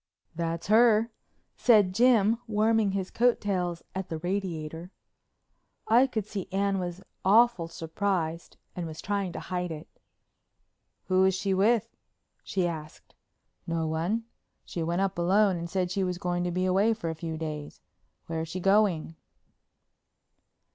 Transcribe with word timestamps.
"That's 0.33 0.65
her," 0.65 1.11
said 1.55 1.93
Jim, 1.93 2.39
warming 2.47 2.93
his 2.93 3.11
coat 3.11 3.39
tails 3.39 3.83
at 3.93 4.09
the 4.09 4.17
radiator. 4.17 4.89
I 5.87 6.07
could 6.07 6.25
see 6.25 6.47
Anne 6.51 6.79
was 6.79 7.03
awful 7.23 7.67
surprised 7.67 8.57
and 8.75 8.87
was 8.87 8.99
trying 8.99 9.31
to 9.33 9.39
hide 9.39 9.71
it. 9.71 9.87
"Who 11.03 11.21
was 11.21 11.35
she 11.35 11.53
with?" 11.53 11.95
she 12.43 12.67
asked. 12.67 13.13
"No 13.67 13.85
one. 13.85 14.23
She 14.65 14.81
went 14.81 15.01
up 15.01 15.19
alone 15.19 15.55
and 15.57 15.69
said 15.69 15.91
she 15.91 16.03
was 16.03 16.17
going 16.17 16.43
to 16.45 16.51
be 16.51 16.65
away 16.65 16.95
for 16.95 17.11
a 17.11 17.21
few 17.21 17.37
days. 17.37 17.79
Where's 18.25 18.47
she 18.49 18.59
going?" 18.59 19.15